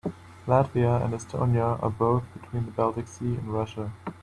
[0.47, 3.93] Latvia and Estonia are both between the Baltic Sea and Russia.